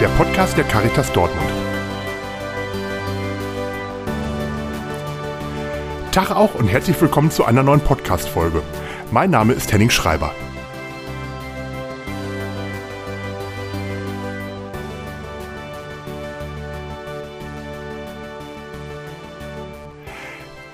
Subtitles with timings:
[0.00, 1.50] der Podcast der Caritas Dortmund.
[6.10, 8.62] Tag auch und herzlich willkommen zu einer neuen Podcast-Folge.
[9.10, 10.34] Mein Name ist Henning Schreiber.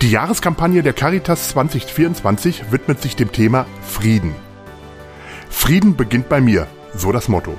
[0.02, 4.36] Die Jahreskampagne der Caritas 2024 widmet sich dem Thema Frieden.
[5.50, 7.58] Frieden beginnt bei mir, so das Motto.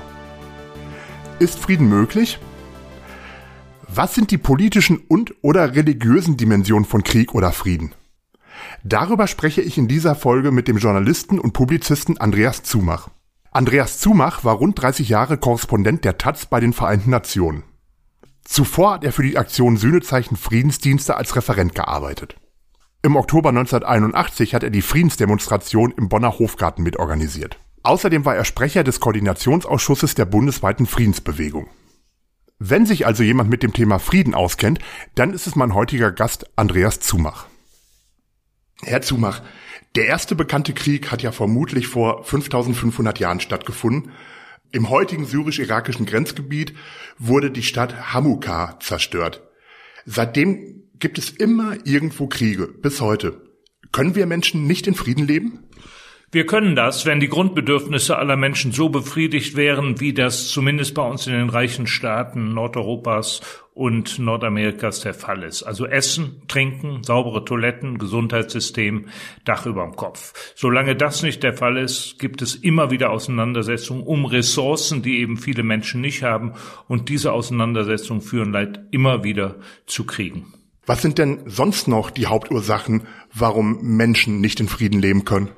[1.38, 2.40] Ist Frieden möglich?
[3.86, 7.94] Was sind die politischen und oder religiösen Dimensionen von Krieg oder Frieden?
[8.82, 13.08] Darüber spreche ich in dieser Folge mit dem Journalisten und Publizisten Andreas Zumach.
[13.52, 17.62] Andreas Zumach war rund 30 Jahre Korrespondent der Taz bei den Vereinten Nationen.
[18.44, 22.34] Zuvor hat er für die Aktion Sühnezeichen Friedensdienste als Referent gearbeitet.
[23.02, 27.58] Im Oktober 1981 hat er die Friedensdemonstration im Bonner Hofgarten mitorganisiert.
[27.82, 31.68] Außerdem war er Sprecher des Koordinationsausschusses der bundesweiten Friedensbewegung.
[32.58, 34.80] Wenn sich also jemand mit dem Thema Frieden auskennt,
[35.14, 37.46] dann ist es mein heutiger Gast Andreas Zumach.
[38.82, 39.42] Herr Zumach,
[39.94, 44.12] der erste bekannte Krieg hat ja vermutlich vor 5500 Jahren stattgefunden.
[44.70, 46.74] Im heutigen syrisch-irakischen Grenzgebiet
[47.18, 49.42] wurde die Stadt Hamukar zerstört.
[50.04, 53.42] Seitdem gibt es immer irgendwo Kriege, bis heute.
[53.92, 55.64] Können wir Menschen nicht in Frieden leben?
[56.30, 61.00] Wir können das, wenn die Grundbedürfnisse aller Menschen so befriedigt wären, wie das zumindest bei
[61.00, 63.40] uns in den reichen Staaten Nordeuropas
[63.72, 65.62] und Nordamerikas der Fall ist.
[65.62, 69.06] Also Essen, Trinken, saubere Toiletten, Gesundheitssystem,
[69.46, 70.52] Dach überm Kopf.
[70.54, 75.38] Solange das nicht der Fall ist, gibt es immer wieder Auseinandersetzungen um Ressourcen, die eben
[75.38, 76.52] viele Menschen nicht haben.
[76.88, 79.54] Und diese Auseinandersetzungen führen leid immer wieder
[79.86, 80.52] zu Kriegen.
[80.84, 85.48] Was sind denn sonst noch die Hauptursachen, warum Menschen nicht in Frieden leben können?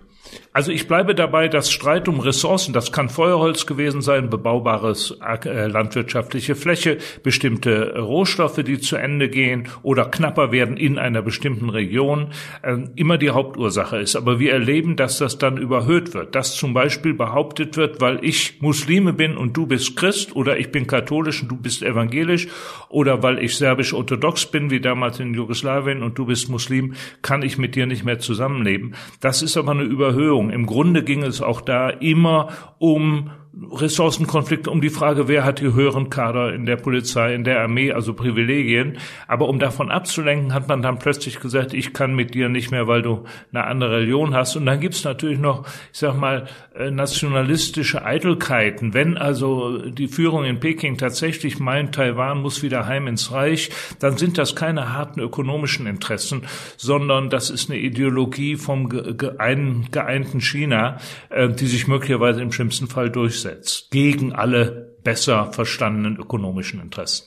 [0.52, 5.68] Also ich bleibe dabei, dass Streit um Ressourcen, das kann Feuerholz gewesen sein, bebaubares äh,
[5.68, 12.32] landwirtschaftliche Fläche, bestimmte Rohstoffe, die zu Ende gehen oder knapper werden in einer bestimmten Region,
[12.62, 14.16] äh, immer die Hauptursache ist.
[14.16, 18.60] Aber wir erleben, dass das dann überhöht wird, dass zum Beispiel behauptet wird, weil ich
[18.60, 22.48] Muslime bin und du bist Christ oder ich bin katholisch und du bist evangelisch
[22.88, 27.56] oder weil ich serbisch-orthodox bin, wie damals in Jugoslawien und du bist Muslim, kann ich
[27.56, 28.96] mit dir nicht mehr zusammenleben.
[29.20, 30.39] Das ist aber eine Überhöhung.
[30.48, 35.72] Im Grunde ging es auch da immer um Ressourcenkonflikte um die Frage, wer hat die
[35.72, 38.98] höheren Kader in der Polizei, in der Armee, also Privilegien.
[39.26, 42.86] Aber um davon abzulenken, hat man dann plötzlich gesagt, ich kann mit dir nicht mehr,
[42.86, 44.54] weil du eine andere Religion hast.
[44.54, 46.46] Und dann gibt's natürlich noch, ich sag mal,
[46.76, 48.94] äh, nationalistische Eitelkeiten.
[48.94, 54.16] Wenn also die Führung in Peking tatsächlich meint, Taiwan muss wieder heim ins Reich, dann
[54.16, 56.42] sind das keine harten ökonomischen Interessen,
[56.76, 60.98] sondern das ist eine Ideologie vom geeinten China,
[61.30, 67.26] äh, die sich möglicherweise im schlimmsten Fall durchsetzt durchsetzt gegen alle besser verstandenen ökonomischen Interessen.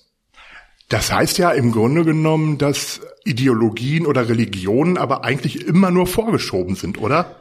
[0.90, 6.76] Das heißt ja im Grunde genommen, dass Ideologien oder Religionen aber eigentlich immer nur vorgeschoben
[6.76, 7.36] sind, oder?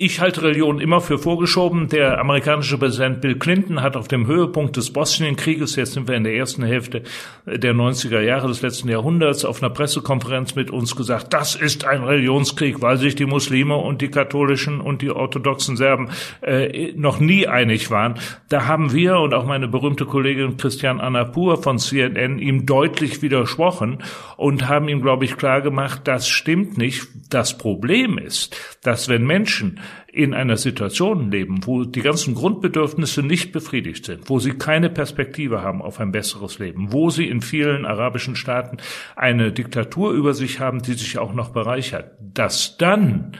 [0.00, 1.88] Ich halte Religion immer für vorgeschoben.
[1.88, 6.22] Der amerikanische Präsident Bill Clinton hat auf dem Höhepunkt des Bosnienkrieges, jetzt sind wir in
[6.22, 7.02] der ersten Hälfte
[7.46, 12.04] der 90er Jahre des letzten Jahrhunderts, auf einer Pressekonferenz mit uns gesagt, das ist ein
[12.04, 16.10] Religionskrieg, weil sich die Muslime und die katholischen und die orthodoxen Serben
[16.42, 18.20] äh, noch nie einig waren.
[18.50, 23.98] Da haben wir und auch meine berühmte Kollegin Christian Anapur von CNN ihm deutlich widersprochen
[24.36, 27.08] und haben ihm, glaube ich, klar gemacht, das stimmt nicht.
[27.30, 29.80] Das Problem ist, dass wenn Menschen
[30.18, 35.62] in einer Situation leben, wo die ganzen Grundbedürfnisse nicht befriedigt sind, wo sie keine Perspektive
[35.62, 38.78] haben auf ein besseres Leben, wo sie in vielen arabischen Staaten
[39.14, 43.36] eine Diktatur über sich haben, die sich auch noch bereichert, dass dann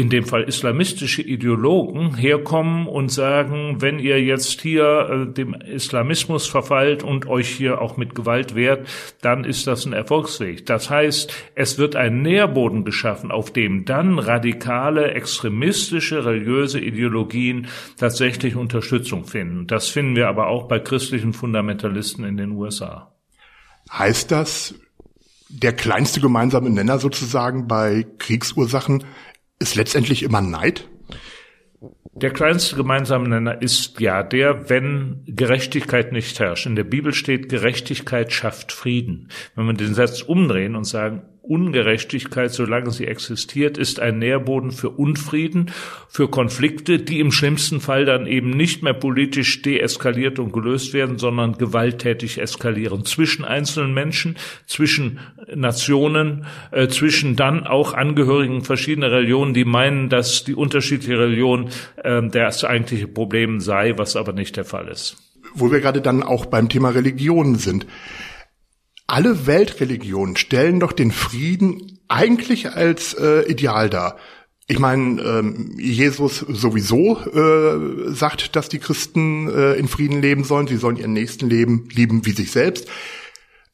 [0.00, 6.46] in dem Fall islamistische Ideologen herkommen und sagen, wenn ihr jetzt hier äh, dem Islamismus
[6.46, 8.88] verfallt und euch hier auch mit Gewalt wehrt,
[9.20, 10.64] dann ist das ein Erfolgsweg.
[10.64, 17.66] Das heißt, es wird ein Nährboden geschaffen, auf dem dann radikale, extremistische, religiöse Ideologien
[17.98, 19.66] tatsächlich Unterstützung finden.
[19.66, 23.12] Das finden wir aber auch bei christlichen Fundamentalisten in den USA.
[23.92, 24.74] Heißt das,
[25.50, 29.04] der kleinste gemeinsame Nenner sozusagen bei Kriegsursachen
[29.60, 30.88] ist letztendlich immer Neid?
[32.14, 36.66] Der kleinste gemeinsame Nenner ist ja der, wenn Gerechtigkeit nicht herrscht.
[36.66, 39.28] In der Bibel steht, Gerechtigkeit schafft Frieden.
[39.54, 44.90] Wenn wir den Satz umdrehen und sagen, Ungerechtigkeit, solange sie existiert, ist ein Nährboden für
[44.90, 45.70] Unfrieden,
[46.08, 51.18] für Konflikte, die im schlimmsten Fall dann eben nicht mehr politisch deeskaliert und gelöst werden,
[51.18, 55.18] sondern gewalttätig eskalieren zwischen einzelnen Menschen, zwischen
[55.54, 61.70] Nationen, äh, zwischen dann auch Angehörigen verschiedener Religionen, die meinen, dass die unterschiedliche Religion
[62.02, 65.16] äh, das eigentliche Problem sei, was aber nicht der Fall ist.
[65.54, 67.86] wo wir gerade dann auch beim Thema Religion sind.
[69.10, 74.16] Alle Weltreligionen stellen doch den Frieden eigentlich als äh, Ideal dar.
[74.68, 80.68] Ich meine, ähm, Jesus sowieso äh, sagt, dass die Christen äh, in Frieden leben sollen.
[80.68, 82.86] Sie sollen ihren Nächsten leben, lieben wie sich selbst.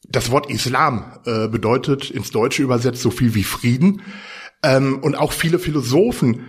[0.09, 4.01] Das Wort Islam äh, bedeutet ins Deutsche übersetzt so viel wie Frieden.
[4.63, 6.47] Ähm, und auch viele Philosophen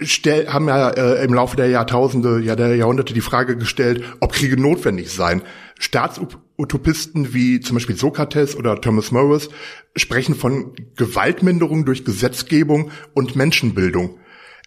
[0.00, 4.32] stell, haben ja äh, im Laufe der Jahrtausende, ja der Jahrhunderte die Frage gestellt, ob
[4.32, 5.42] Kriege notwendig seien.
[6.58, 9.48] Staatsutopisten wie zum Beispiel Sokrates oder Thomas Morris
[9.94, 14.18] sprechen von Gewaltminderung durch Gesetzgebung und Menschenbildung.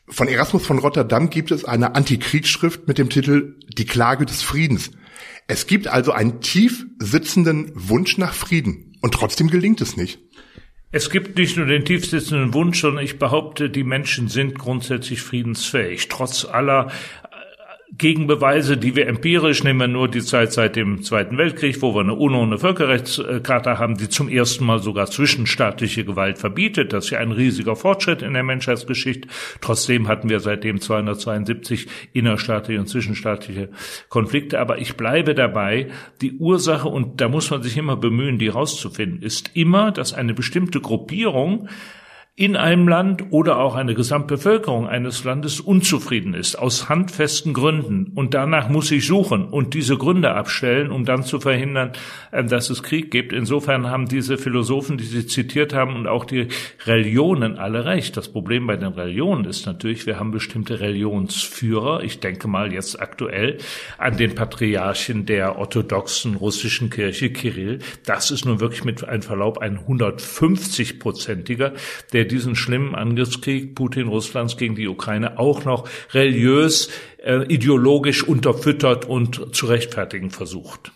[0.08, 4.92] Von Erasmus von Rotterdam gibt es eine Antikriegsschrift mit dem Titel Die Klage des Friedens.
[5.48, 10.20] Es gibt also einen tief sitzenden Wunsch nach Frieden und trotzdem gelingt es nicht.
[10.94, 16.10] Es gibt nicht nur den tiefsitzenden Wunsch, sondern ich behaupte, die Menschen sind grundsätzlich friedensfähig,
[16.10, 16.92] trotz aller
[17.98, 22.00] Gegenbeweise, die wir empirisch, nehmen wir nur die Zeit seit dem Zweiten Weltkrieg, wo wir
[22.00, 26.94] eine UNO, eine Völkerrechtscharta haben, die zum ersten Mal sogar zwischenstaatliche Gewalt verbietet.
[26.94, 29.28] Das ist ja ein riesiger Fortschritt in der Menschheitsgeschichte.
[29.60, 33.70] Trotzdem hatten wir seitdem 272 innerstaatliche und zwischenstaatliche
[34.08, 34.60] Konflikte.
[34.60, 35.90] Aber ich bleibe dabei,
[36.22, 40.34] die Ursache, und da muss man sich immer bemühen, die rauszufinden, ist immer, dass eine
[40.34, 41.68] bestimmte Gruppierung
[42.42, 48.14] in einem Land oder auch eine Gesamtbevölkerung eines Landes unzufrieden ist, aus handfesten Gründen.
[48.16, 51.92] Und danach muss ich suchen und diese Gründe abstellen, um dann zu verhindern,
[52.32, 53.32] äh, dass es Krieg gibt.
[53.32, 56.48] Insofern haben diese Philosophen, die Sie zitiert haben, und auch die
[56.88, 58.18] Religionen alle recht.
[58.18, 62.02] Das Problem bei den Religionen ist natürlich, wir haben bestimmte Religionsführer.
[62.04, 63.60] Ich denke mal jetzt aktuell
[64.00, 67.78] an den Patriarchen der orthodoxen russischen Kirche, Kirill.
[68.08, 71.74] Das ist nun wirklich mit einem Verlaub ein 150-prozentiger,
[72.14, 76.90] der der diesen schlimmen Angriffskrieg Putin Russlands gegen die Ukraine auch noch religiös,
[77.24, 80.92] äh, ideologisch unterfüttert und zu rechtfertigen versucht.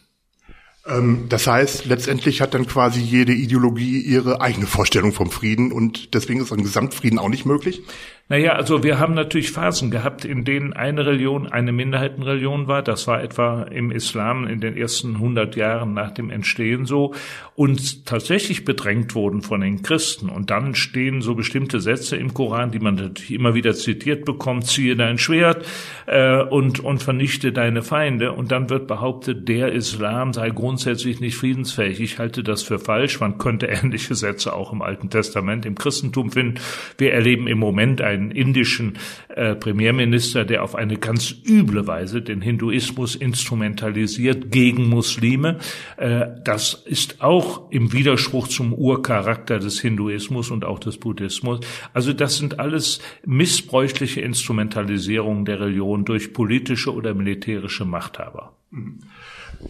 [0.88, 6.14] Ähm, das heißt, letztendlich hat dann quasi jede Ideologie ihre eigene Vorstellung vom Frieden und
[6.14, 7.82] deswegen ist ein Gesamtfrieden auch nicht möglich?
[8.27, 12.81] Naja, also wir haben natürlich Phasen gehabt, in denen eine Religion eine Minderheitenreligion war.
[12.81, 17.13] Das war etwa im Islam in den ersten 100 Jahren nach dem Entstehen so
[17.54, 20.30] und tatsächlich bedrängt wurden von den Christen.
[20.30, 24.66] Und dann stehen so bestimmte Sätze im Koran, die man natürlich immer wieder zitiert bekommt,
[24.66, 25.63] ziehe dein Schwert
[26.07, 28.31] äh, und, und vernichte deine Feinde.
[28.31, 32.01] Und dann wird behauptet, der Islam sei grundsätzlich nicht friedensfähig.
[32.01, 33.19] Ich halte das für falsch.
[33.19, 36.60] Man könnte ähnliche Sätze auch im Alten Testament, im Christentum finden.
[36.98, 38.98] Wir erleben im Moment ein einen indischen
[39.30, 45.60] äh, Premierminister, der auf eine ganz üble Weise den Hinduismus instrumentalisiert gegen Muslime.
[45.98, 51.60] Äh, das ist auch im Widerspruch zum Urcharakter des Hinduismus und auch des Buddhismus.
[51.94, 58.54] Also das sind alles missbräuchliche Instrumentalisierungen der Religion durch politische oder militärische Machthaber.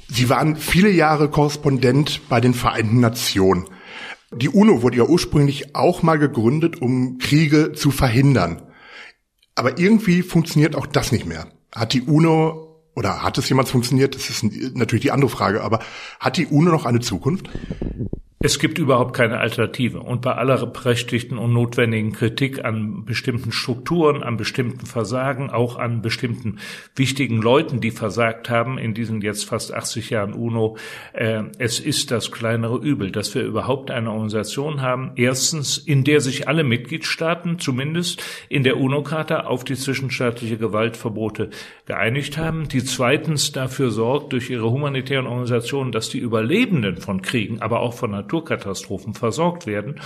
[0.07, 3.65] Sie waren viele Jahre Korrespondent bei den Vereinten Nationen.
[4.33, 8.61] Die UNO wurde ja ursprünglich auch mal gegründet, um Kriege zu verhindern.
[9.55, 11.47] Aber irgendwie funktioniert auch das nicht mehr.
[11.73, 14.15] Hat die UNO oder hat es jemals funktioniert?
[14.15, 14.43] Das ist
[14.75, 15.63] natürlich die andere Frage.
[15.63, 15.79] Aber
[16.19, 17.49] hat die UNO noch eine Zukunft?
[18.45, 20.01] Es gibt überhaupt keine Alternative.
[20.01, 26.03] Und bei aller berechtigten und notwendigen Kritik an bestimmten Strukturen, an bestimmten Versagen, auch an
[26.03, 26.59] bestimmten
[26.95, 30.77] wichtigen Leuten, die versagt haben in diesen jetzt fast 80 Jahren UNO,
[31.13, 36.21] äh, es ist das kleinere Übel, dass wir überhaupt eine Organisation haben, erstens, in der
[36.21, 41.49] sich alle Mitgliedstaaten zumindest in der UNO-Charta auf die zwischenstaatliche Gewaltverbote
[41.87, 47.59] geeinigt haben, die zweitens dafür sorgt, durch ihre humanitären Organisationen, dass die Überlebenden von Kriegen,
[47.59, 49.99] aber auch von Natur Naturkatastrophen versorgt werden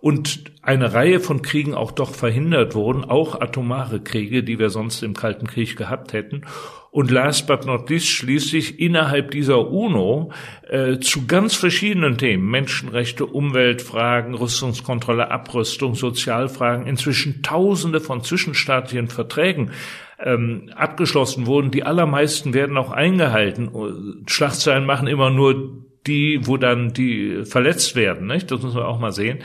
[0.00, 5.02] und eine Reihe von Kriegen auch doch verhindert wurden, auch atomare Kriege, die wir sonst
[5.02, 6.42] im Kalten Krieg gehabt hätten.
[6.90, 10.30] Und last but not least schließlich innerhalb dieser UNO
[10.68, 19.72] äh, zu ganz verschiedenen Themen, Menschenrechte, Umweltfragen, Rüstungskontrolle, Abrüstung, Sozialfragen, inzwischen Tausende von zwischenstaatlichen Verträgen
[20.20, 21.72] ähm, abgeschlossen wurden.
[21.72, 24.22] Die allermeisten werden auch eingehalten.
[24.26, 28.26] Schlagzeilen machen immer nur die, wo dann die verletzt werden.
[28.26, 28.50] Nicht?
[28.50, 29.38] Das muss man auch mal sehen.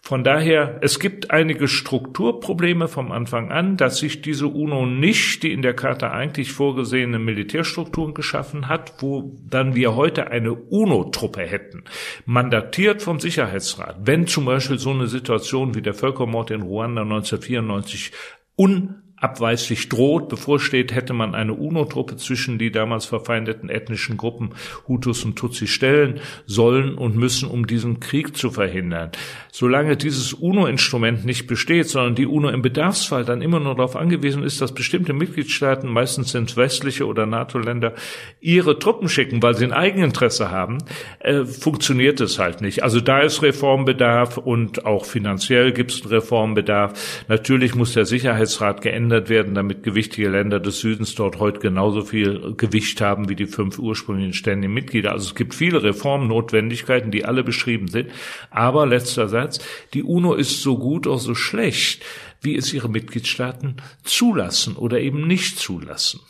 [0.00, 5.52] Von daher, es gibt einige Strukturprobleme vom Anfang an, dass sich diese UNO nicht die
[5.52, 11.84] in der Charta eigentlich vorgesehenen Militärstrukturen geschaffen hat, wo dann wir heute eine UNO-Truppe hätten,
[12.24, 13.96] mandatiert vom Sicherheitsrat.
[14.04, 18.12] Wenn zum Beispiel so eine Situation wie der Völkermord in Ruanda 1994
[18.56, 24.50] un abweislich droht, bevorsteht, hätte man eine UNO-Truppe zwischen die damals verfeindeten ethnischen Gruppen
[24.86, 29.10] Hutus und Tutsi stellen sollen und müssen, um diesen Krieg zu verhindern.
[29.50, 34.44] Solange dieses UNO-Instrument nicht besteht, sondern die UNO im Bedarfsfall dann immer nur darauf angewiesen
[34.44, 37.94] ist, dass bestimmte Mitgliedstaaten, meistens sind westliche oder NATO-Länder,
[38.40, 40.78] ihre Truppen schicken, weil sie ein Eigeninteresse haben,
[41.18, 42.84] äh, funktioniert es halt nicht.
[42.84, 47.24] Also da ist Reformbedarf und auch finanziell gibt es Reformbedarf.
[47.26, 52.02] Natürlich muss der Sicherheitsrat geändert verändert werden, damit gewichtige Länder des Südens dort heute genauso
[52.02, 55.12] viel Gewicht haben wie die fünf ursprünglichen ständigen Mitglieder.
[55.12, 58.10] Also es gibt viele Reformnotwendigkeiten, die alle beschrieben sind.
[58.50, 59.60] Aber letzter Satz,
[59.94, 62.04] die UNO ist so gut oder so schlecht,
[62.42, 66.20] wie es ihre Mitgliedstaaten zulassen oder eben nicht zulassen.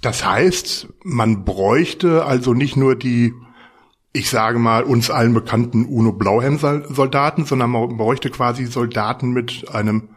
[0.00, 3.32] Das heißt, man bräuchte also nicht nur die
[4.16, 10.10] ich sage mal, uns allen bekannten UNO-Blauhelm-Soldaten, sondern man bräuchte quasi Soldaten mit einem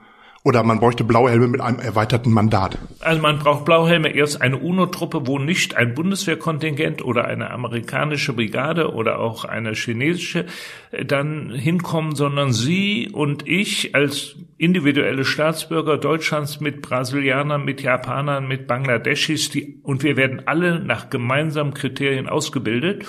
[0.47, 2.77] oder man bräuchte Blauhelme mit einem erweiterten Mandat.
[3.01, 8.93] Also man braucht Blauhelme erst eine UNO-Truppe, wo nicht ein Bundeswehrkontingent oder eine amerikanische Brigade
[8.93, 10.45] oder auch eine chinesische
[10.91, 18.47] äh, dann hinkommen, sondern Sie und ich als individuelle Staatsbürger Deutschlands mit Brasilianern, mit Japanern,
[18.47, 23.05] mit Bangladeschis, die, und wir werden alle nach gemeinsamen Kriterien ausgebildet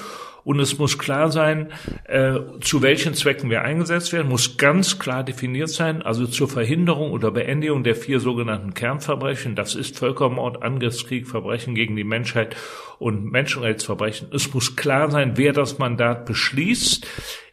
[0.49, 1.69] und es muss klar sein,
[2.05, 7.11] äh, zu welchen Zwecken wir eingesetzt werden, muss ganz klar definiert sein, also zur Verhinderung
[7.11, 9.57] oder Beendigung der vier sogenannten Kernverbrechen.
[9.57, 12.57] Das ist Völkermord, Angriffskrieg, Verbrechen gegen die Menschheit
[12.99, 14.29] und Menschenrechtsverbrechen.
[14.33, 17.07] Es muss klar sein, wer das Mandat beschließt.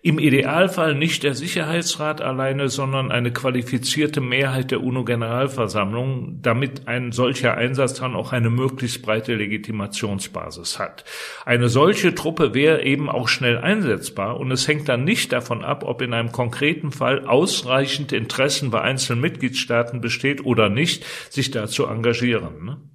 [0.05, 7.57] Im Idealfall nicht der Sicherheitsrat alleine, sondern eine qualifizierte Mehrheit der UNO-Generalversammlung, damit ein solcher
[7.57, 11.05] Einsatz dann auch eine möglichst breite Legitimationsbasis hat.
[11.43, 15.83] Eine solche Truppe wäre eben auch schnell einsetzbar und es hängt dann nicht davon ab,
[15.83, 21.65] ob in einem konkreten Fall ausreichend Interessen bei einzelnen Mitgliedstaaten besteht oder nicht, sich da
[21.65, 22.94] zu engagieren.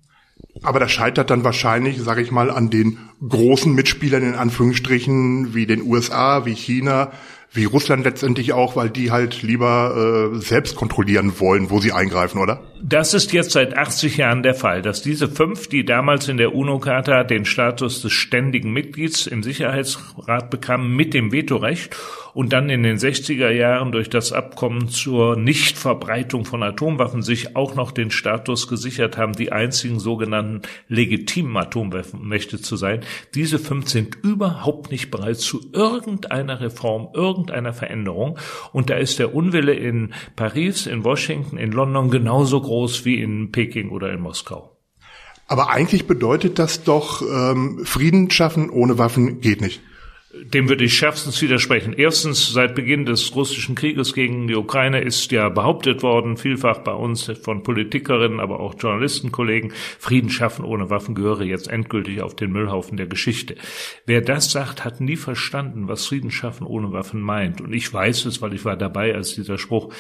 [0.63, 5.67] Aber das scheitert dann wahrscheinlich, sage ich mal, an den großen Mitspielern in Anführungsstrichen wie
[5.67, 7.13] den USA, wie China,
[7.53, 12.39] wie Russland letztendlich auch, weil die halt lieber äh, selbst kontrollieren wollen, wo sie eingreifen,
[12.41, 12.70] oder?
[12.83, 16.55] Das ist jetzt seit 80 Jahren der Fall, dass diese fünf, die damals in der
[16.55, 21.95] UNO-Charta den Status des ständigen Mitglieds im Sicherheitsrat bekamen, mit dem Vetorecht
[22.33, 27.75] und dann in den 60er Jahren durch das Abkommen zur Nichtverbreitung von Atomwaffen sich auch
[27.75, 33.01] noch den Status gesichert haben, die einzigen sogenannten legitimen Atomwaffenmächte zu sein.
[33.35, 38.39] Diese fünf sind überhaupt nicht bereit zu irgendeiner Reform, irgendeiner Veränderung.
[38.73, 42.70] Und da ist der Unwille in Paris, in Washington, in London genauso groß
[43.05, 44.77] wie in Peking oder in Moskau.
[45.47, 49.81] Aber eigentlich bedeutet das doch, ähm, Frieden schaffen ohne Waffen geht nicht.
[50.33, 51.93] Dem würde ich schärfstens widersprechen.
[51.93, 56.93] Erstens, seit Beginn des russischen Krieges gegen die Ukraine ist ja behauptet worden, vielfach bei
[56.93, 62.53] uns von Politikerinnen, aber auch Journalistenkollegen, Frieden schaffen ohne Waffen gehöre jetzt endgültig auf den
[62.53, 63.57] Müllhaufen der Geschichte.
[64.07, 67.61] Wer das sagt, hat nie verstanden, was Frieden schaffen ohne Waffen meint.
[67.61, 69.93] Und ich weiß es, weil ich war dabei, als dieser Spruch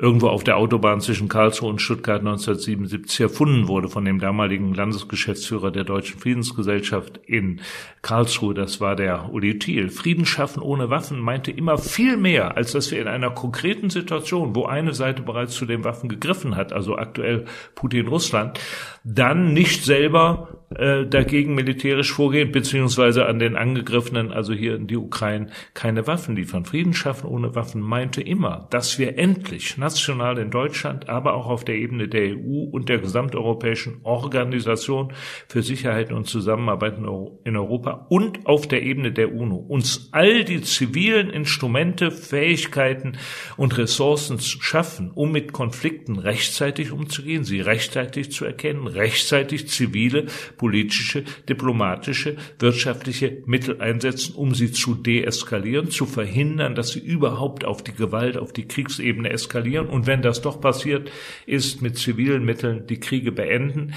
[0.00, 5.70] irgendwo auf der Autobahn zwischen Karlsruhe und Stuttgart 1977 erfunden wurde von dem damaligen Landesgeschäftsführer
[5.70, 7.60] der Deutschen Friedensgesellschaft in
[8.02, 8.52] Karlsruhe.
[8.52, 9.90] Das war der Uli Thiel.
[9.90, 14.54] Frieden schaffen ohne Waffen meinte immer viel mehr, als dass wir in einer konkreten Situation,
[14.54, 18.58] wo eine Seite bereits zu den Waffen gegriffen hat, also aktuell Putin Russland,
[19.08, 24.96] dann nicht selber äh, dagegen militärisch vorgehen, beziehungsweise an den Angegriffenen, also hier in die
[24.96, 26.64] Ukraine, keine Waffen liefern.
[26.64, 31.64] Frieden schaffen ohne Waffen meinte immer, dass wir endlich national in Deutschland, aber auch auf
[31.64, 35.12] der Ebene der EU und der gesamteuropäischen Organisation
[35.46, 40.62] für Sicherheit und Zusammenarbeit in Europa und auf der Ebene der UNO uns all die
[40.62, 43.18] zivilen Instrumente, Fähigkeiten
[43.56, 50.26] und Ressourcen schaffen, um mit Konflikten rechtzeitig umzugehen, sie rechtzeitig zu erkennen, rechtzeitig zivile,
[50.56, 57.82] politische, diplomatische, wirtschaftliche Mittel einsetzen, um sie zu deeskalieren, zu verhindern, dass sie überhaupt auf
[57.82, 59.88] die Gewalt, auf die Kriegsebene eskalieren.
[59.88, 61.10] Und wenn das doch passiert
[61.46, 63.94] ist, mit zivilen Mitteln die Kriege beenden,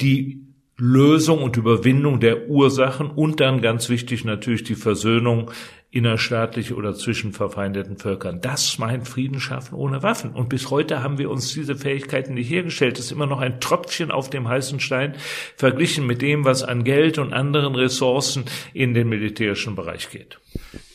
[0.00, 0.48] die
[0.80, 5.50] Lösung und Überwindung der Ursachen und dann ganz wichtig natürlich die Versöhnung
[5.90, 8.40] innerstaatlich oder zwischen verfeindeten Völkern.
[8.42, 10.32] Das meint Frieden schaffen ohne Waffen.
[10.32, 12.98] Und bis heute haben wir uns diese Fähigkeiten nicht hergestellt.
[12.98, 15.14] Das ist immer noch ein Tröpfchen auf dem heißen Stein
[15.56, 20.38] verglichen mit dem, was an Geld und anderen Ressourcen in den militärischen Bereich geht.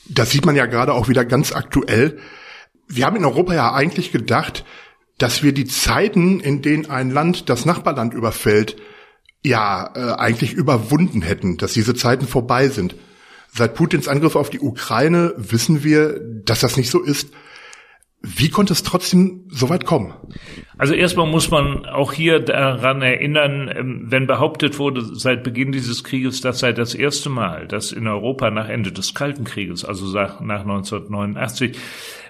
[0.07, 2.19] Das sieht man ja gerade auch wieder ganz aktuell.
[2.87, 4.63] Wir haben in Europa ja eigentlich gedacht,
[5.17, 8.75] dass wir die Zeiten, in denen ein Land das Nachbarland überfällt,
[9.43, 12.95] ja äh, eigentlich überwunden hätten, dass diese Zeiten vorbei sind.
[13.55, 17.29] Seit Putins Angriff auf die Ukraine wissen wir, dass das nicht so ist.
[18.21, 20.15] Wie konnte es trotzdem so weit kommen?
[20.77, 26.03] Also erstmal muss man auch hier daran erinnern, ähm, wenn behauptet wurde seit Beginn dieses
[26.03, 30.05] Krieges, das sei das erste Mal, dass in Europa nach Ende des Kalten Krieges, also
[30.13, 31.77] nach 1989,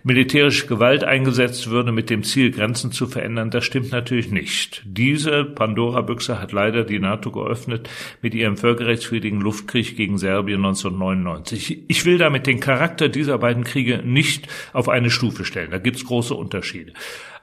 [0.04, 4.84] militärische Gewalt eingesetzt würde mit dem Ziel, Grenzen zu verändern, das stimmt natürlich nicht.
[4.86, 7.90] Diese Pandora-Büchse hat leider die NATO geöffnet
[8.22, 11.86] mit ihrem völkerrechtswidrigen Luftkrieg gegen Serbien 1999.
[11.88, 15.72] Ich will damit den Charakter dieser beiden Kriege nicht auf eine Stufe stellen.
[15.72, 16.94] Da gibt's große Unterschiede.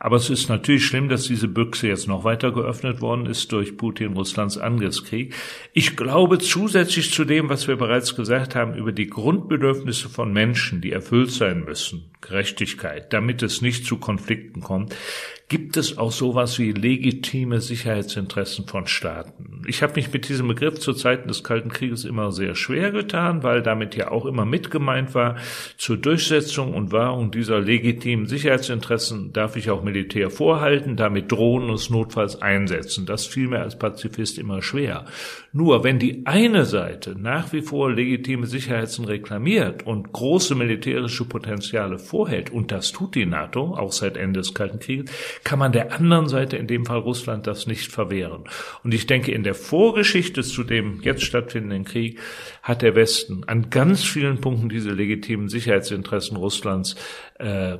[0.02, 3.76] Aber es ist natürlich schlimm, dass diese Büchse jetzt noch weiter geöffnet worden ist durch
[3.76, 5.35] Putin Russlands Angriffskrieg.
[5.75, 10.80] Ich glaube zusätzlich zu dem, was wir bereits gesagt haben über die Grundbedürfnisse von Menschen,
[10.80, 14.97] die erfüllt sein müssen, Gerechtigkeit, damit es nicht zu Konflikten kommt,
[15.50, 19.62] gibt es auch sowas wie legitime Sicherheitsinteressen von Staaten.
[19.66, 23.42] Ich habe mich mit diesem Begriff zu Zeiten des Kalten Krieges immer sehr schwer getan,
[23.42, 25.37] weil damit ja auch immer mitgemeint war,
[25.76, 31.75] zur Durchsetzung und Wahrung dieser legitimen Sicherheitsinteressen darf ich auch Militär vorhalten, damit drohen und
[31.75, 33.04] es notfalls einsetzen.
[33.04, 35.07] Das fiel mir als Pazifist immer schwer.
[35.52, 41.99] Nur wenn die eine Seite nach wie vor legitime Sicherheitsen reklamiert und große militärische Potenziale
[41.99, 45.11] vorhält, und das tut die NATO, auch seit Ende des Kalten Krieges,
[45.44, 48.44] kann man der anderen Seite, in dem Fall Russland, das nicht verwehren.
[48.85, 52.18] Und ich denke, in der Vorgeschichte zu dem jetzt stattfindenden Krieg
[52.62, 56.97] hat der Westen an ganz vielen Punkten diese legitimen Sicherheitsinteressen Russlands
[57.40, 57.78] äh,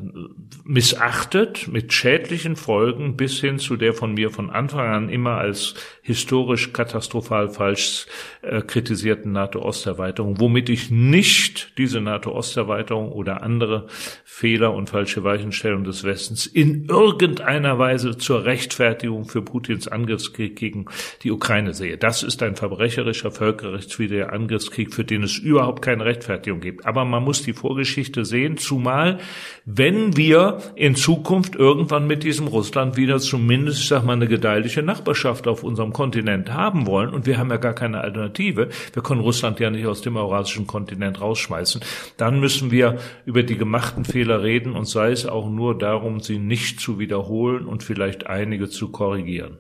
[0.65, 5.75] missachtet, mit schädlichen Folgen bis hin zu der von mir von Anfang an immer als
[6.01, 8.07] historisch katastrophal falsch
[8.41, 13.87] äh, kritisierten NATO-Osterweiterung, womit ich nicht diese NATO-Osterweiterung oder andere
[14.25, 20.87] Fehler und falsche Weichenstellung des Westens in irgendeiner Weise zur Rechtfertigung für Putins Angriffskrieg gegen
[21.23, 21.99] die Ukraine sehe.
[21.99, 26.87] Das ist ein verbrecherischer, völkerrechtswidriger Angriffskrieg, für den es überhaupt keine Rechtfertigung gibt.
[26.87, 29.19] Aber man muss die Vorgeschichte sehen, zumal
[29.65, 34.83] wenn wir in Zukunft irgendwann mit diesem Russland wieder zumindest, ich sag mal, eine gedeihliche
[34.83, 39.21] Nachbarschaft auf unserem Kontinent haben wollen, und wir haben ja gar keine Alternative, wir können
[39.21, 41.81] Russland ja nicht aus dem eurasischen Kontinent rausschmeißen,
[42.17, 46.39] dann müssen wir über die gemachten Fehler reden und sei es auch nur darum, sie
[46.39, 49.59] nicht zu wiederholen und vielleicht einige zu korrigieren.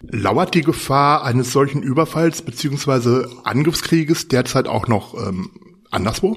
[0.00, 5.50] Lauert die Gefahr eines solchen Überfalls beziehungsweise Angriffskrieges derzeit auch noch ähm,
[5.94, 6.36] anderswo?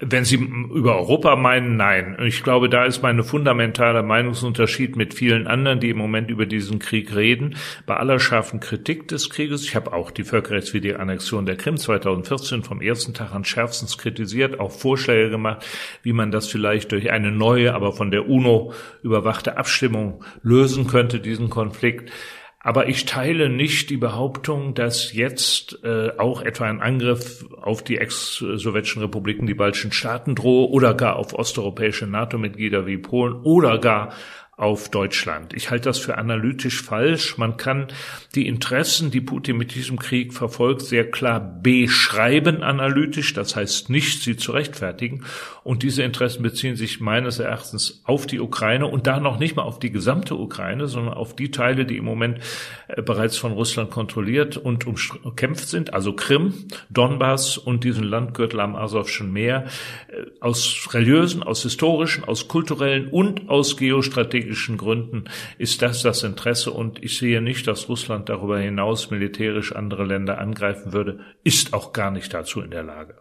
[0.00, 2.16] Wenn Sie über Europa meinen, nein.
[2.22, 6.78] Ich glaube, da ist meine fundamentale Meinungsunterschied mit vielen anderen, die im Moment über diesen
[6.78, 7.56] Krieg reden.
[7.84, 12.62] Bei aller scharfen Kritik des Krieges, ich habe auch die völkerrechtswidrige Annexion der Krim 2014
[12.62, 15.66] vom ersten Tag an schärfstens kritisiert, auch Vorschläge gemacht,
[16.04, 21.18] wie man das vielleicht durch eine neue, aber von der UNO überwachte Abstimmung lösen könnte,
[21.18, 22.12] diesen Konflikt.
[22.60, 27.98] Aber ich teile nicht die Behauptung, dass jetzt äh, auch etwa ein Angriff auf die
[27.98, 34.12] ex-sowjetischen Republiken, die baltischen Staaten drohe oder gar auf osteuropäische NATO-Mitglieder wie Polen oder gar
[34.58, 35.54] auf Deutschland.
[35.54, 37.38] Ich halte das für analytisch falsch.
[37.38, 37.86] Man kann
[38.34, 44.24] die Interessen, die Putin mit diesem Krieg verfolgt, sehr klar beschreiben analytisch, das heißt nicht
[44.24, 45.24] sie zu rechtfertigen.
[45.62, 49.62] Und diese Interessen beziehen sich meines Erachtens auf die Ukraine und da noch nicht mal
[49.62, 52.40] auf die gesamte Ukraine, sondern auf die Teile, die im Moment
[52.88, 56.52] äh, bereits von Russland kontrolliert und umkämpft sind, also Krim,
[56.90, 59.66] Donbass und diesen Landgürtel am Asowschen Meer,
[60.08, 65.24] äh, aus religiösen, aus historischen, aus kulturellen und aus geostrategischen strategischen Gründen
[65.58, 70.38] ist das das Interesse und ich sehe nicht, dass Russland darüber hinaus militärisch andere Länder
[70.38, 73.16] angreifen würde, ist auch gar nicht dazu in der Lage.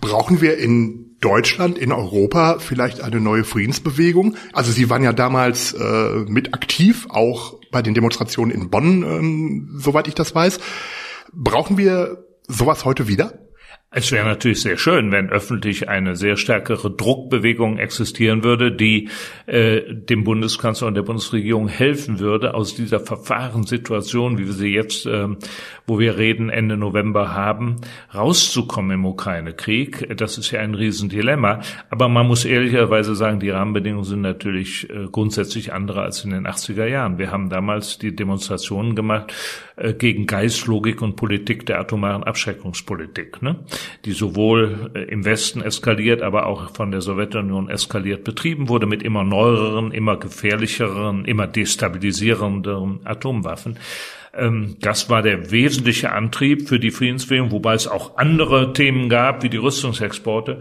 [0.00, 4.36] Brauchen wir in Deutschland, in Europa vielleicht eine neue Friedensbewegung?
[4.52, 9.70] Also Sie waren ja damals äh, mit aktiv, auch bei den Demonstrationen in Bonn, ähm,
[9.78, 10.58] soweit ich das weiß.
[11.32, 13.45] Brauchen wir sowas heute wieder?
[13.98, 19.08] Es wäre natürlich sehr schön, wenn öffentlich eine sehr stärkere Druckbewegung existieren würde, die
[19.46, 25.06] äh, dem Bundeskanzler und der Bundesregierung helfen würde, aus dieser Verfahrenssituation, wie wir sie jetzt,
[25.06, 25.28] äh,
[25.86, 27.76] wo wir reden, Ende November haben,
[28.14, 30.14] rauszukommen im Ukraine-Krieg.
[30.18, 31.60] Das ist ja ein Riesendilemma.
[31.88, 36.46] Aber man muss ehrlicherweise sagen, die Rahmenbedingungen sind natürlich äh, grundsätzlich andere als in den
[36.46, 37.16] 80er Jahren.
[37.16, 39.32] Wir haben damals die Demonstrationen gemacht
[39.76, 43.42] äh, gegen Geistlogik und Politik der atomaren Abschreckungspolitik.
[43.42, 43.56] Ne?
[44.04, 49.02] die sowohl äh, im Westen eskaliert, aber auch von der Sowjetunion eskaliert betrieben wurde mit
[49.02, 53.78] immer neueren, immer gefährlicheren, immer destabilisierenderen Atomwaffen.
[54.34, 59.42] Ähm, das war der wesentliche Antrieb für die Friedensbewegung, wobei es auch andere Themen gab,
[59.42, 60.60] wie die Rüstungsexporte.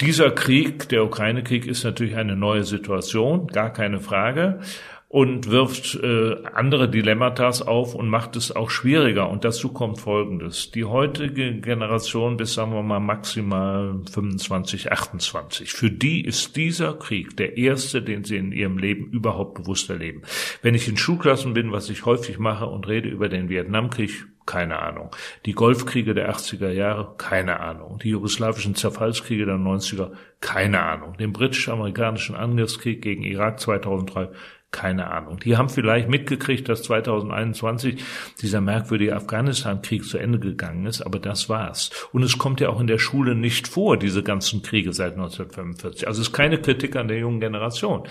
[0.00, 4.60] Dieser Krieg, der Ukraine-Krieg, ist natürlich eine neue Situation, gar keine Frage.
[5.08, 9.30] Und wirft äh, andere Dilemmata auf und macht es auch schwieriger.
[9.30, 10.70] Und dazu kommt Folgendes.
[10.70, 17.36] Die heutige Generation bis, sagen wir mal, maximal 25, 28, für die ist dieser Krieg
[17.38, 20.22] der erste, den sie in ihrem Leben überhaupt bewusst erleben.
[20.60, 24.78] Wenn ich in Schulklassen bin, was ich häufig mache und rede über den Vietnamkrieg, keine
[24.78, 25.10] Ahnung.
[25.44, 27.98] Die Golfkriege der 80er Jahre, keine Ahnung.
[28.02, 31.18] Die jugoslawischen Zerfallskriege der 90er, keine Ahnung.
[31.18, 34.30] Den britisch-amerikanischen Angriffskrieg gegen Irak 2003,
[34.70, 35.38] keine Ahnung.
[35.40, 38.02] Die haben vielleicht mitgekriegt, dass 2021
[38.42, 41.90] dieser merkwürdige Afghanistan-Krieg zu Ende gegangen ist, aber das war's.
[42.12, 46.06] Und es kommt ja auch in der Schule nicht vor, diese ganzen Kriege seit 1945.
[46.06, 48.06] Also es ist keine Kritik an der jungen Generation.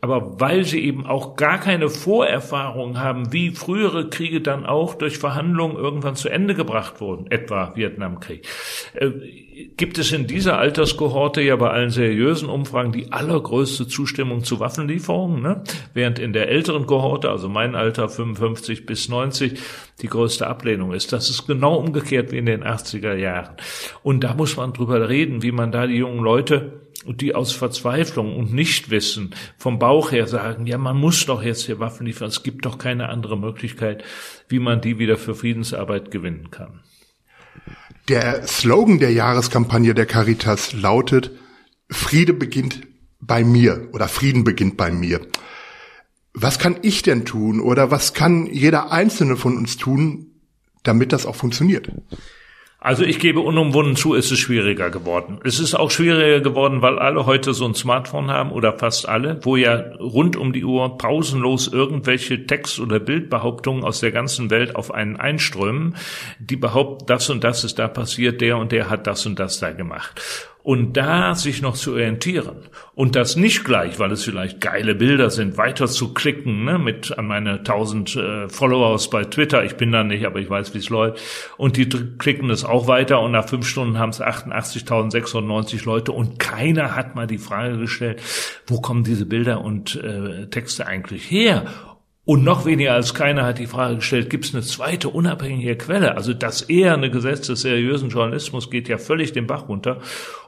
[0.00, 5.18] Aber weil sie eben auch gar keine Vorerfahrung haben, wie frühere Kriege dann auch durch
[5.18, 8.44] Verhandlungen irgendwann zu Ende gebracht wurden, etwa Vietnamkrieg,
[8.94, 9.10] äh,
[9.76, 15.42] gibt es in dieser Alterskohorte ja bei allen seriösen Umfragen die allergrößte Zustimmung zu Waffenlieferungen,
[15.42, 15.64] ne?
[15.94, 19.58] während in der älteren Kohorte, also mein Alter 55 bis 90,
[20.00, 21.12] die größte Ablehnung ist.
[21.12, 23.56] Das ist genau umgekehrt wie in den 80er Jahren.
[24.02, 28.36] Und da muss man drüber reden, wie man da die jungen Leute die aus Verzweiflung
[28.36, 32.42] und Nichtwissen vom Bauch her sagen, ja, man muss doch jetzt hier Waffen liefern, es
[32.42, 34.04] gibt doch keine andere Möglichkeit,
[34.48, 36.80] wie man die wieder für Friedensarbeit gewinnen kann.
[38.08, 41.30] Der Slogan der Jahreskampagne der Caritas lautet,
[41.88, 42.80] Friede beginnt
[43.20, 45.20] bei mir oder Frieden beginnt bei mir.
[46.34, 50.40] Was kann ich denn tun oder was kann jeder Einzelne von uns tun,
[50.82, 51.92] damit das auch funktioniert?
[52.84, 55.38] Also ich gebe unumwunden zu, es ist schwieriger geworden.
[55.44, 59.38] Es ist auch schwieriger geworden, weil alle heute so ein Smartphone haben oder fast alle,
[59.42, 64.74] wo ja rund um die Uhr pausenlos irgendwelche Text- oder Bildbehauptungen aus der ganzen Welt
[64.74, 65.94] auf einen einströmen,
[66.40, 69.60] die behaupten, das und das ist da passiert, der und der hat das und das
[69.60, 70.20] da gemacht.
[70.62, 75.28] Und da sich noch zu orientieren und das nicht gleich, weil es vielleicht geile Bilder
[75.30, 79.64] sind, weiter zu klicken, ne, mit an meine 1000 äh, Followers bei Twitter.
[79.64, 81.20] Ich bin da nicht, aber ich weiß, wie es läuft.
[81.56, 86.38] Und die klicken das auch weiter und nach fünf Stunden haben es 88.690 Leute und
[86.38, 88.22] keiner hat mal die Frage gestellt,
[88.68, 91.64] wo kommen diese Bilder und äh, Texte eigentlich her?
[92.24, 96.16] Und noch weniger als keiner hat die Frage gestellt, gibt es eine zweite unabhängige Quelle?
[96.16, 99.98] Also das eher eine Gesetz des seriösen Journalismus geht ja völlig den Bach runter.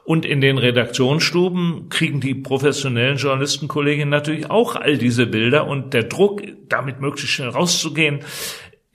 [0.05, 6.03] Und in den Redaktionsstuben kriegen die professionellen Journalistenkolleginnen natürlich auch all diese Bilder und der
[6.03, 8.21] Druck, damit möglichst schnell rauszugehen,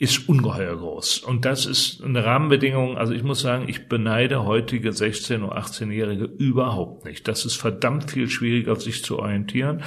[0.01, 1.19] ist ungeheuer groß.
[1.19, 2.97] Und das ist eine Rahmenbedingung.
[2.97, 7.29] Also ich muss sagen, ich beneide heutige 16- und 18-Jährige überhaupt nicht.
[7.29, 9.83] Das ist verdammt viel schwieriger, sich zu orientieren.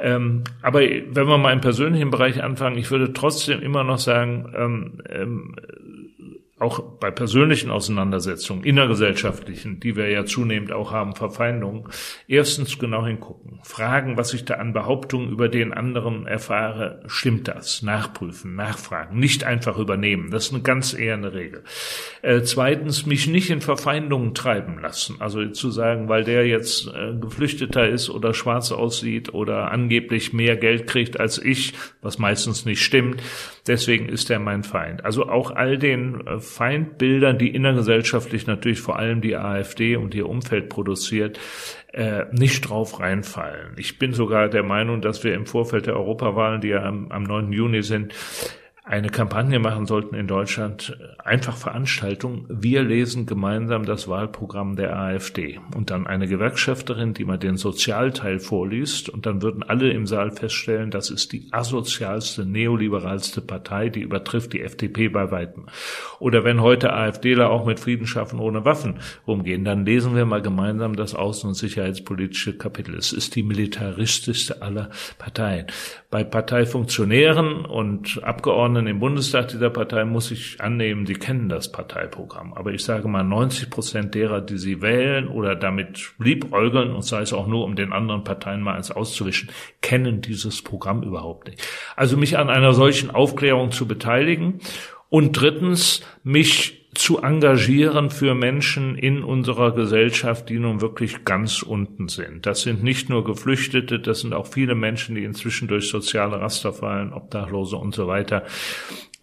[0.00, 4.50] Ähm, aber wenn wir mal im persönlichen Bereich anfangen, ich würde trotzdem immer noch sagen,
[4.56, 5.54] ähm, ähm,
[6.62, 11.88] auch bei persönlichen Auseinandersetzungen, innergesellschaftlichen, die wir ja zunehmend auch haben, Verfeindungen,
[12.28, 17.82] erstens genau hingucken, fragen, was ich da an Behauptungen über den anderen erfahre, stimmt das?
[17.82, 20.30] Nachprüfen, nachfragen, nicht einfach übernehmen.
[20.30, 21.64] Das ist eine ganz eher eine Regel.
[22.22, 25.16] Äh, zweitens, mich nicht in Verfeindungen treiben lassen.
[25.20, 30.56] Also zu sagen, weil der jetzt äh, Geflüchteter ist oder schwarz aussieht oder angeblich mehr
[30.56, 33.22] Geld kriegt als ich, was meistens nicht stimmt,
[33.66, 35.04] deswegen ist er mein Feind.
[35.04, 40.28] Also auch all den äh, Feindbildern, die innergesellschaftlich natürlich vor allem die AfD und ihr
[40.28, 41.38] Umfeld produziert,
[41.92, 43.74] äh, nicht drauf reinfallen.
[43.76, 47.22] Ich bin sogar der Meinung, dass wir im Vorfeld der Europawahlen, die ja am, am
[47.24, 47.52] 9.
[47.52, 48.14] Juni sind,
[48.84, 52.46] eine Kampagne machen sollten in Deutschland, einfach Veranstaltung.
[52.48, 58.40] Wir lesen gemeinsam das Wahlprogramm der AfD und dann eine Gewerkschafterin, die mal den Sozialteil
[58.40, 64.00] vorliest und dann würden alle im Saal feststellen, das ist die asozialste, neoliberalste Partei, die
[64.00, 65.66] übertrifft die FDP bei weitem.
[66.18, 70.42] Oder wenn heute AfDler auch mit Frieden schaffen ohne Waffen rumgehen, dann lesen wir mal
[70.42, 72.96] gemeinsam das außen- und sicherheitspolitische Kapitel.
[72.96, 75.66] Es ist die militaristischste aller Parteien.
[76.10, 81.70] Bei Parteifunktionären und Abgeordneten Abgeordneten im Bundestag dieser Partei muss ich annehmen, sie kennen das
[81.70, 82.54] Parteiprogramm.
[82.54, 87.20] Aber ich sage mal, 90 Prozent derer, die sie wählen oder damit liebäugeln, und sei
[87.20, 89.50] es auch nur, um den anderen Parteien mal eins auszuwischen,
[89.82, 91.62] kennen dieses Programm überhaupt nicht.
[91.96, 94.60] Also mich an einer solchen Aufklärung zu beteiligen
[95.10, 102.08] und drittens, mich zu engagieren für Menschen in unserer Gesellschaft, die nun wirklich ganz unten
[102.08, 102.44] sind.
[102.44, 106.72] Das sind nicht nur Geflüchtete, das sind auch viele Menschen, die inzwischen durch soziale Raster
[106.72, 108.44] fallen, Obdachlose und so weiter,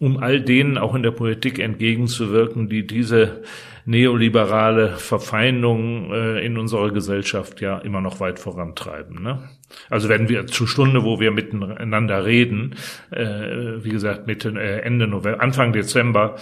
[0.00, 3.42] um all denen auch in der Politik entgegenzuwirken, die diese
[3.84, 9.22] neoliberale Verfeindung äh, in unserer Gesellschaft ja immer noch weit vorantreiben.
[9.22, 9.48] Ne?
[9.88, 12.76] Also wenn wir zur Stunde, wo wir miteinander reden,
[13.10, 16.36] äh, wie gesagt Mitte, äh, Ende November, Anfang Dezember,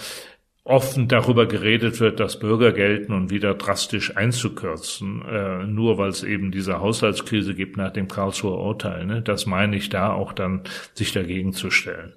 [0.69, 6.51] offen darüber geredet wird, das Bürgergeld nun wieder drastisch einzukürzen, äh, nur weil es eben
[6.51, 9.05] diese Haushaltskrise gibt nach dem Karlsruher Urteil.
[9.05, 9.21] Ne?
[9.23, 10.61] Das meine ich da auch dann,
[10.93, 12.13] sich dagegen zu stellen.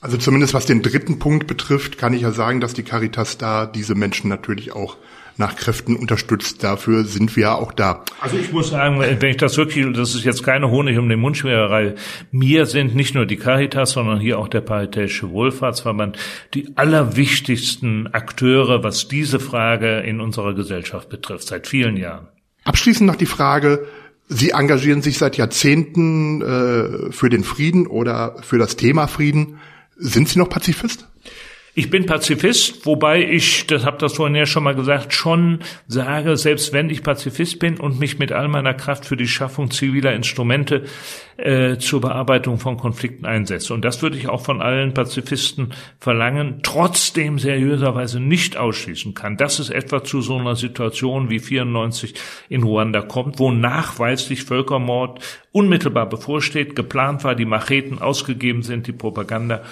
[0.00, 3.64] Also zumindest was den dritten Punkt betrifft, kann ich ja sagen, dass die Caritas da
[3.64, 4.96] diese Menschen natürlich auch
[5.38, 6.62] nach Kräften unterstützt.
[6.64, 8.04] Dafür sind wir ja auch da.
[8.20, 11.20] Also ich muss sagen, wenn ich das wirklich, das ist jetzt keine Honig um den
[11.20, 11.94] Mundschwererei,
[12.30, 16.18] mir sind nicht nur die Caritas, sondern hier auch der Paritätische Wohlfahrtsverband
[16.54, 22.28] die allerwichtigsten Akteure, was diese Frage in unserer Gesellschaft betrifft, seit vielen Jahren.
[22.64, 23.86] Abschließend noch die Frage,
[24.30, 29.58] Sie engagieren sich seit Jahrzehnten äh, für den Frieden oder für das Thema Frieden.
[29.96, 31.08] Sind Sie noch Pazifist?
[31.78, 36.36] Ich bin Pazifist, wobei ich, das habe das vorhin ja schon mal gesagt, schon sage,
[36.36, 40.12] selbst wenn ich Pazifist bin und mich mit all meiner Kraft für die Schaffung ziviler
[40.12, 40.86] Instrumente
[41.36, 43.72] äh, zur Bearbeitung von Konflikten einsetze.
[43.74, 49.60] Und das würde ich auch von allen Pazifisten verlangen, trotzdem seriöserweise nicht ausschließen kann, dass
[49.60, 52.14] es etwa zu so einer Situation wie 94
[52.48, 55.20] in Ruanda kommt, wo nachweislich Völkermord
[55.52, 59.62] unmittelbar bevorsteht, geplant war, die Macheten ausgegeben sind, die Propaganda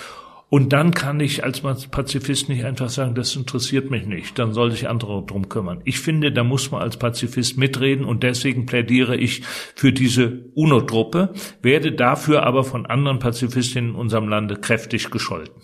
[0.49, 4.71] und dann kann ich als Pazifist nicht einfach sagen, das interessiert mich nicht, dann soll
[4.71, 5.81] sich andere drum kümmern.
[5.85, 9.43] Ich finde, da muss man als Pazifist mitreden und deswegen plädiere ich
[9.75, 15.55] für diese UNO-Truppe, werde dafür aber von anderen Pazifistinnen in unserem Lande kräftig gescholten.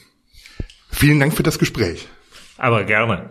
[0.91, 2.09] Vielen Dank für das Gespräch.
[2.59, 3.31] Aber gerne.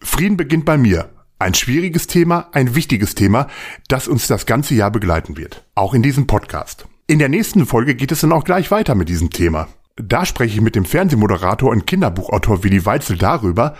[0.00, 1.08] Frieden beginnt bei mir.
[1.38, 3.48] Ein schwieriges Thema, ein wichtiges Thema,
[3.88, 5.64] das uns das ganze Jahr begleiten wird.
[5.74, 6.86] Auch in diesem Podcast.
[7.06, 9.68] In der nächsten Folge geht es dann auch gleich weiter mit diesem Thema.
[9.96, 13.76] Da spreche ich mit dem Fernsehmoderator und Kinderbuchautor Willi Weitzel darüber,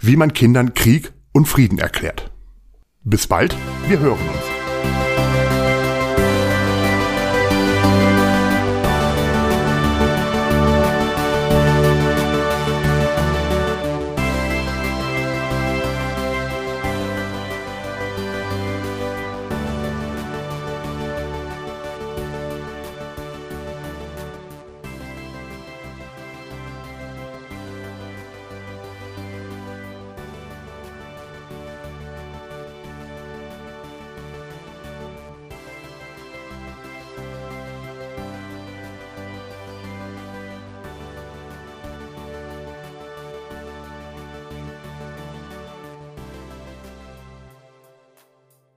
[0.00, 2.30] wie man Kindern Krieg und Frieden erklärt.
[3.04, 3.56] Bis bald,
[3.88, 4.45] wir hören uns.